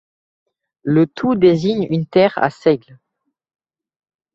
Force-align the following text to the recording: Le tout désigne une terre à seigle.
Le 0.81 1.05
tout 1.05 1.35
désigne 1.35 1.85
une 1.91 2.07
terre 2.07 2.33
à 2.37 2.49
seigle. 2.49 2.97